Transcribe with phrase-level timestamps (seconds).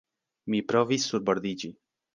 [0.53, 1.75] Mi provis surbordiĝi.